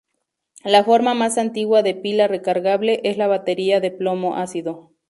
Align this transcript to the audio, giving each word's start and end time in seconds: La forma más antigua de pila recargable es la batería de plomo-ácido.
La 0.63 0.83
forma 0.83 1.13
más 1.13 1.37
antigua 1.37 1.83
de 1.83 1.93
pila 1.93 2.27
recargable 2.27 3.01
es 3.03 3.17
la 3.19 3.27
batería 3.27 3.79
de 3.79 3.91
plomo-ácido. 3.91 4.89